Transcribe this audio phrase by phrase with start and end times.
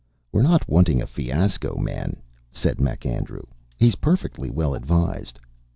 [0.31, 3.43] "We're not wanting a fiasco, man," said MacAndrew.
[3.77, 5.39] "He's perfectly well advised."